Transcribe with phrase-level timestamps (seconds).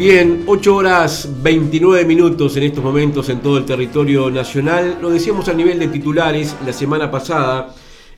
[0.00, 4.96] Bien, 8 horas 29 minutos en estos momentos en todo el territorio nacional.
[5.02, 7.74] Lo decíamos a nivel de titulares la semana pasada.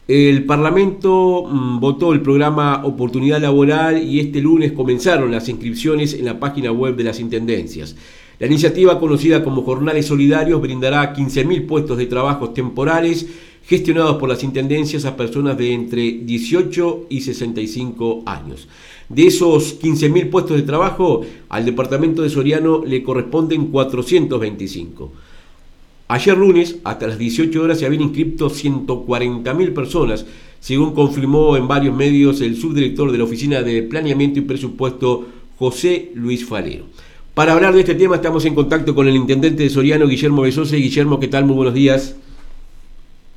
[0.07, 6.27] El Parlamento mm, votó el programa Oportunidad Laboral y este lunes comenzaron las inscripciones en
[6.27, 7.97] la página web de las Intendencias.
[8.39, 13.27] La iniciativa, conocida como Jornales Solidarios, brindará 15.000 puestos de trabajo temporales
[13.65, 18.69] gestionados por las Intendencias a personas de entre 18 y 65 años.
[19.09, 25.13] De esos 15.000 puestos de trabajo, al departamento de Soriano le corresponden 425.
[26.09, 30.27] Ayer lunes, hasta las 18 horas, se habían inscrito 140.000 personas,
[30.61, 35.27] según confirmó en varios medios el subdirector de la Oficina de Planeamiento y Presupuesto,
[35.59, 36.85] José Luis Falero.
[37.35, 40.77] Para hablar de este tema estamos en contacto con el intendente de Soriano, Guillermo Besose.
[40.77, 41.47] Guillermo, ¿qué tal?
[41.47, 42.17] Muy buenos días.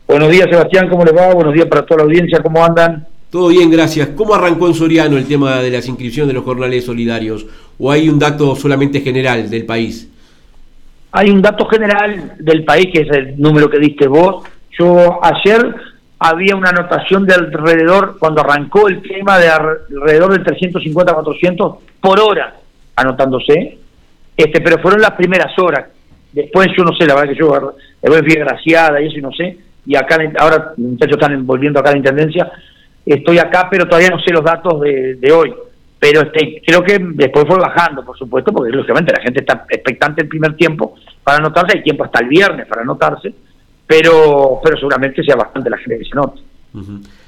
[0.08, 1.34] Buenos días, Sebastián, ¿cómo les va?
[1.34, 3.08] Buenos días para toda la audiencia, ¿cómo andan?
[3.32, 4.09] Todo bien, gracias.
[4.09, 7.46] ¿Cómo arrancó en Soriano el tema de las inscripciones de los jornales solidarios?
[7.80, 10.10] ¿O hay un dato solamente general del país?
[11.12, 14.46] Hay un dato general del país, que es el número que diste vos.
[14.77, 15.74] Yo ayer
[16.20, 22.20] había una anotación de alrededor, cuando arrancó el tema, de alrededor de 350 400 por
[22.20, 22.55] hora
[22.96, 23.79] anotándose,
[24.38, 25.88] este, pero fueron las primeras horas.
[26.32, 29.32] Después yo no sé, la verdad que yo me fui graciada y eso y no
[29.32, 32.52] sé, y acá ahora muchachos están volviendo acá a la Intendencia,
[33.05, 35.54] estoy acá, pero todavía no sé los datos de, hoy.
[36.00, 40.24] Pero este, creo que después fue bajando, por supuesto, porque lógicamente la gente está expectante
[40.24, 43.34] el primer tiempo para anotarse, hay tiempo hasta el viernes para anotarse,
[43.88, 46.41] pero, pero seguramente sea bastante la gente que se anote.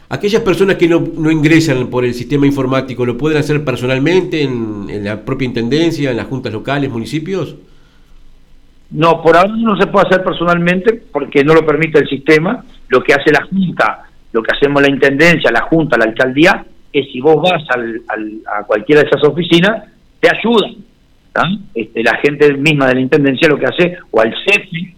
[0.10, 4.88] Aquellas personas que no, no, ingresan por el sistema informático, ¿lo pueden hacer personalmente en,
[4.90, 7.56] en, la propia intendencia, en las juntas locales, municipios?
[8.92, 12.64] No, por ahora no se puede hacer personalmente porque no lo permite el sistema.
[12.88, 17.12] Lo que hace la Junta lo que hacemos la Intendencia, la Junta, la Alcaldía, es
[17.12, 18.02] si vos vas al,
[18.46, 19.86] a cualquiera de esas oficinas,
[20.20, 20.76] te ayudan.
[21.74, 24.96] Este, la gente misma de la Intendencia lo que hace, o al CEFI,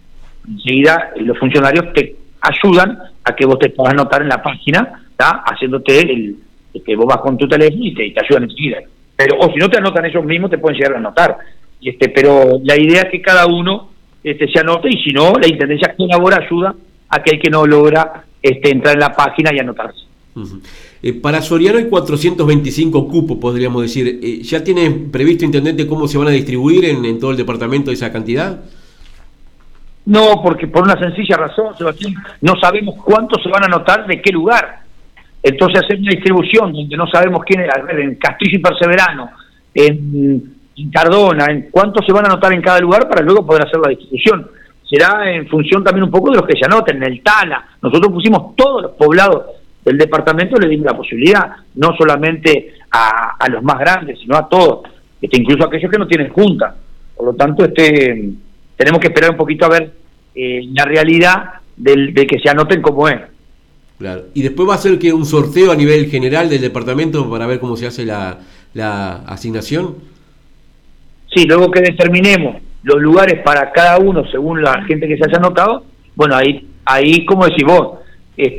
[0.48, 6.00] enseguida los funcionarios te ayudan a que vos te puedas anotar en la página, haciéndote
[6.00, 6.36] el,
[6.84, 8.78] que vos vas con tu teléfono y te, ayudan enseguida.
[9.16, 11.36] Pero, o si no te anotan ellos mismos, te pueden llegar a anotar.
[11.82, 13.89] Este, pero la idea es que cada uno
[14.22, 16.74] este, se anote y si no, la Intendencia colabora, ayuda
[17.08, 20.00] a aquel que no logra este, entrar en la página y anotarse.
[21.02, 24.20] Eh, para Soriano hay 425 cupos, podríamos decir.
[24.22, 28.12] Eh, ¿Ya tiene previsto, Intendente, cómo se van a distribuir en, todo el departamento esa
[28.12, 28.60] cantidad?
[30.06, 34.20] No, porque por una sencilla razón, Sebastián, no sabemos cuántos se van a anotar de
[34.20, 34.80] qué lugar.
[35.42, 39.30] Entonces hacer una distribución donde no sabemos quién es, a ver, en Castillo y Perseverano,
[39.74, 43.66] en, en Cardona, en cuántos se van a anotar en cada lugar para luego poder
[43.66, 44.48] hacer la distribución
[44.90, 47.64] será en función también un poco de los que se anoten, en el Tala.
[47.80, 49.44] Nosotros pusimos todos los poblados
[49.84, 54.80] del departamento, le dimos la posibilidad, no solamente a, los más grandes, sino a todos,
[55.22, 56.74] este, incluso a aquellos que no tienen junta.
[57.16, 58.30] Por lo tanto, este
[58.76, 59.92] tenemos que esperar un poquito a ver
[60.34, 61.44] eh, la realidad
[61.76, 63.20] del, de que se anoten como es.
[63.98, 64.22] Claro.
[64.32, 67.60] Y después va a ser que un sorteo a nivel general del departamento para ver
[67.60, 68.38] cómo se hace la,
[68.72, 69.96] la asignación.
[71.34, 75.38] Sí, luego que determinemos los lugares para cada uno según la gente que se haya
[75.38, 75.84] anotado,
[76.16, 77.98] bueno, ahí, ahí como decís vos,
[78.36, 78.56] este,